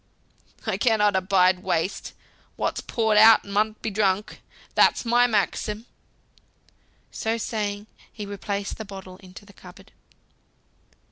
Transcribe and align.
"I 0.65 0.77
cannot 0.77 1.15
abide 1.15 1.59
waste. 1.61 2.13
What's 2.55 2.81
poured 2.81 3.19
out 3.19 3.45
mun 3.45 3.75
be 3.83 3.91
drunk. 3.91 4.41
That's 4.73 5.05
my 5.05 5.27
maxim." 5.27 5.85
So 7.11 7.37
saying, 7.37 7.85
he 8.11 8.25
replaced 8.25 8.77
the 8.79 8.83
bottle 8.85 9.17
in 9.17 9.33
the 9.39 9.53
cupboard. 9.53 9.91